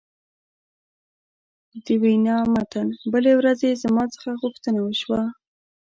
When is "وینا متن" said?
2.01-2.87